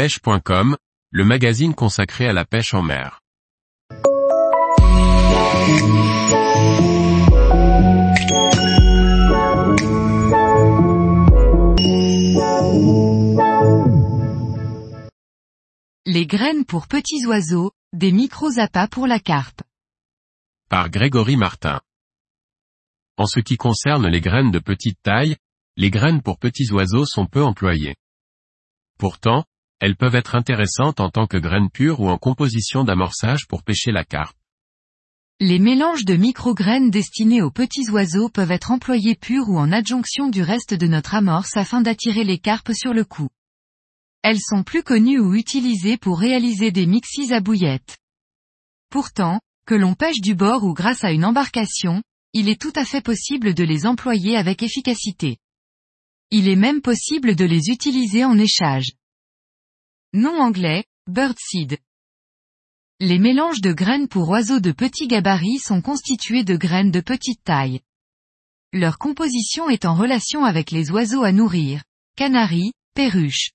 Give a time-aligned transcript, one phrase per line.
[0.00, 0.78] pêche.com,
[1.10, 3.20] le magazine consacré à la pêche en mer.
[16.06, 19.60] Les graines pour petits oiseaux, des micro-appâts pour la carpe.
[20.70, 21.78] Par Grégory Martin.
[23.18, 25.36] En ce qui concerne les graines de petite taille,
[25.76, 27.96] les graines pour petits oiseaux sont peu employées.
[28.98, 29.44] Pourtant,
[29.80, 33.92] elles peuvent être intéressantes en tant que graines pures ou en composition d'amorçage pour pêcher
[33.92, 34.36] la carpe.
[35.40, 40.28] Les mélanges de micro-graines destinés aux petits oiseaux peuvent être employés purs ou en adjonction
[40.28, 43.28] du reste de notre amorce afin d'attirer les carpes sur le coup.
[44.22, 47.96] Elles sont plus connues ou utilisées pour réaliser des mixis à bouillettes.
[48.90, 52.02] Pourtant, que l'on pêche du bord ou grâce à une embarcation,
[52.34, 55.38] il est tout à fait possible de les employer avec efficacité.
[56.30, 58.92] Il est même possible de les utiliser en échage.
[60.12, 61.78] Nom anglais, birdseed.
[62.98, 67.44] Les mélanges de graines pour oiseaux de petits gabarits sont constitués de graines de petite
[67.44, 67.80] taille.
[68.72, 71.84] Leur composition est en relation avec les oiseaux à nourrir,
[72.16, 73.52] canaris, perruches.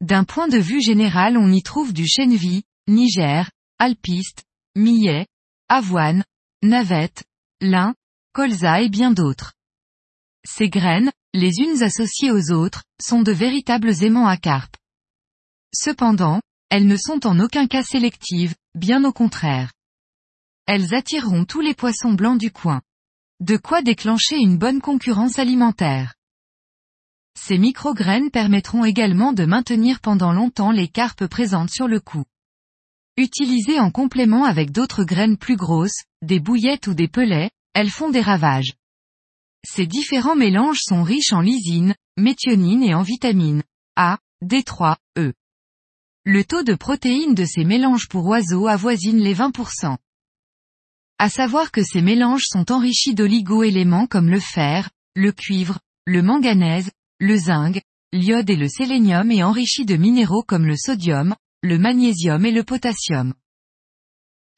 [0.00, 3.48] D'un point de vue général on y trouve du chènevis, niger,
[3.78, 4.42] alpiste,
[4.74, 5.28] millet,
[5.68, 6.24] avoine,
[6.64, 7.22] navette,
[7.60, 7.94] lin,
[8.32, 9.52] colza et bien d'autres.
[10.44, 14.76] Ces graines, les unes associées aux autres, sont de véritables aimants à carpe.
[15.74, 19.72] Cependant, elles ne sont en aucun cas sélectives, bien au contraire.
[20.66, 22.80] Elles attireront tous les poissons blancs du coin.
[23.40, 26.14] De quoi déclencher une bonne concurrence alimentaire.
[27.38, 32.24] Ces micro-graines permettront également de maintenir pendant longtemps les carpes présentes sur le coup.
[33.16, 38.10] Utilisées en complément avec d'autres graines plus grosses, des bouillettes ou des pelets, elles font
[38.10, 38.74] des ravages.
[39.64, 43.62] Ces différents mélanges sont riches en lysine, méthionine et en vitamines
[43.96, 45.32] A, D3, E.
[46.26, 49.96] Le taux de protéines de ces mélanges pour oiseaux avoisine les 20%.
[51.18, 56.90] À savoir que ces mélanges sont enrichis d'oligo-éléments comme le fer, le cuivre, le manganèse,
[57.20, 57.80] le zinc,
[58.12, 62.64] l'iode et le sélénium et enrichis de minéraux comme le sodium, le magnésium et le
[62.64, 63.32] potassium.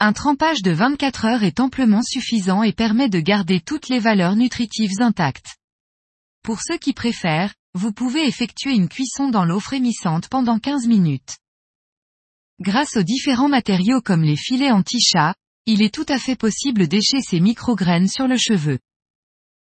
[0.01, 4.35] Un trempage de 24 heures est amplement suffisant et permet de garder toutes les valeurs
[4.35, 5.59] nutritives intactes.
[6.43, 11.37] Pour ceux qui préfèrent, vous pouvez effectuer une cuisson dans l'eau frémissante pendant 15 minutes.
[12.63, 15.35] Grâce aux différents matériaux comme les filets anti-chat,
[15.67, 18.79] il est tout à fait possible d'écher ces micro-graines sur le cheveu.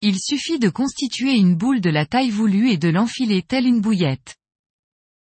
[0.01, 3.79] Il suffit de constituer une boule de la taille voulue et de l'enfiler telle une
[3.79, 4.35] bouillette.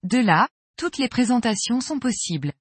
[0.04, 2.52] De là, toutes les présentations sont possibles.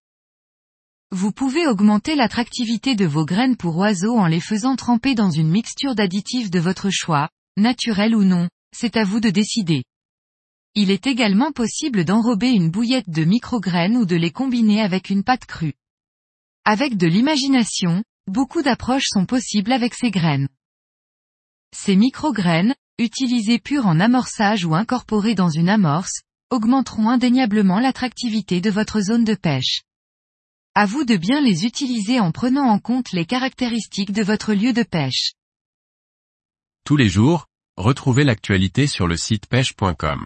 [1.11, 5.51] Vous pouvez augmenter l'attractivité de vos graines pour oiseaux en les faisant tremper dans une
[5.51, 9.83] mixture d'additifs de votre choix, naturel ou non, c'est à vous de décider.
[10.77, 15.23] Il est également possible d'enrober une bouillette de micro-graines ou de les combiner avec une
[15.23, 15.75] pâte crue.
[16.65, 20.49] Avec de l'imagination, beaucoup d'approches sont possibles avec ces graines.
[21.73, 28.69] Ces micro-graines, utilisées pures en amorçage ou incorporées dans une amorce, augmenteront indéniablement l'attractivité de
[28.69, 29.83] votre zone de pêche.
[30.73, 34.73] À vous de bien les utiliser en prenant en compte les caractéristiques de votre lieu
[34.73, 35.31] de pêche.
[36.83, 37.47] Tous les jours,
[37.77, 40.25] retrouvez l'actualité sur le site pêche.com.